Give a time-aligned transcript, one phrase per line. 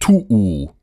[0.00, 0.79] 突兀。